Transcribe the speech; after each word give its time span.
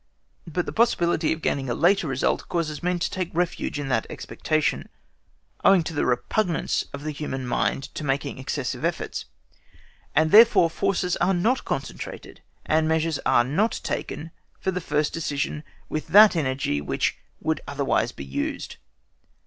But 0.47 0.65
the 0.65 0.73
possibility 0.73 1.31
of 1.31 1.43
gaining 1.43 1.69
a 1.69 1.75
later 1.75 2.07
result 2.07 2.49
causes 2.49 2.81
men 2.81 2.97
to 2.97 3.07
take 3.07 3.29
refuge 3.35 3.77
in 3.79 3.87
that 3.89 4.07
expectation, 4.09 4.89
owing 5.63 5.83
to 5.83 5.93
the 5.93 6.07
repugnance 6.07 6.85
in 6.91 7.03
the 7.03 7.11
human 7.11 7.45
mind 7.45 7.83
to 7.93 8.03
making 8.03 8.39
excessive 8.39 8.83
efforts; 8.83 9.25
and 10.15 10.31
therefore 10.31 10.71
forces 10.71 11.17
are 11.17 11.35
not 11.35 11.65
concentrated 11.65 12.41
and 12.65 12.87
measures 12.87 13.19
are 13.27 13.43
not 13.43 13.79
taken 13.83 14.31
for 14.59 14.71
the 14.71 14.81
first 14.81 15.13
decision 15.13 15.63
with 15.87 16.07
that 16.07 16.35
energy 16.35 16.81
which 16.81 17.19
would 17.39 17.61
otherwise 17.67 18.11
be 18.11 18.25
used. 18.25 18.77